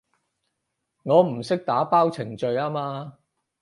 [1.03, 3.19] 我唔識打包程序吖嘛